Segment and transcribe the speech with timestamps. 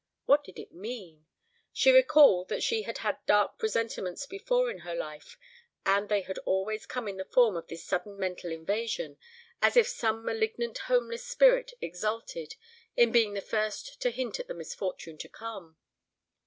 [0.25, 1.27] What did it mean?
[1.71, 5.37] She recalled that she had had dark presentiments before in her life,
[5.85, 9.19] and they had always come in the form of this sudden mental invasion,
[9.61, 12.55] as if some malignant homeless spirit exulted
[12.97, 15.77] in being the first to hint at the misfortune to come.